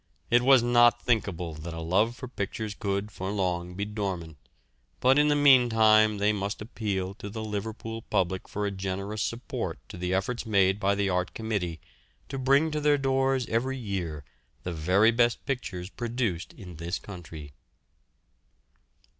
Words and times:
It 0.31 0.41
was 0.41 0.63
not 0.63 0.99
thinkable 1.03 1.53
that 1.53 1.75
a 1.75 1.79
love 1.79 2.15
for 2.15 2.27
pictures 2.27 2.73
could 2.73 3.11
for 3.11 3.29
long 3.29 3.75
be 3.75 3.85
dormant; 3.85 4.37
but 4.99 5.19
in 5.19 5.27
the 5.27 5.35
meantime 5.35 6.17
they 6.17 6.33
must 6.33 6.59
appeal 6.59 7.13
to 7.13 7.29
the 7.29 7.43
Liverpool 7.43 8.01
public 8.01 8.47
for 8.47 8.65
a 8.65 8.71
generous 8.71 9.21
support 9.21 9.77
to 9.89 9.97
the 9.97 10.11
efforts 10.11 10.43
made 10.43 10.79
by 10.79 10.95
the 10.95 11.09
Art 11.09 11.35
Committee 11.35 11.79
to 12.29 12.39
bring 12.39 12.71
to 12.71 12.81
their 12.81 12.97
doors 12.97 13.45
every 13.45 13.77
year 13.77 14.25
the 14.63 14.73
very 14.73 15.11
best 15.11 15.45
pictures 15.45 15.91
produced 15.91 16.51
in 16.53 16.77
this 16.77 16.97
country. 16.97 17.53